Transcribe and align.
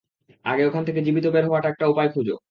আগে, 0.45 0.63
ওখান 0.65 0.83
থেকে 0.87 0.99
জীবিত 1.01 1.25
বের 1.27 1.45
হওয়ার 1.47 1.65
একটা 1.71 1.85
উপায় 1.87 2.09
খোঁজো। 2.13 2.35